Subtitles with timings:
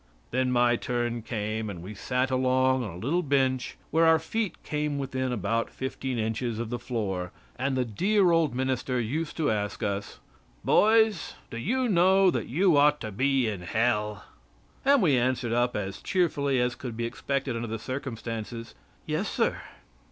[0.31, 4.63] Then my turn came, and we sat along on a little bench where our feet
[4.63, 9.51] came within about fifteen inches of the floor, and the dear old minister used to
[9.51, 10.17] ask us:
[10.65, 14.23] "Boys, do you know that you ought to be in Hell?"
[14.83, 18.73] And we answered up as cheerfully as could be expected under the circumstances.
[19.05, 19.61] "Yes, sir."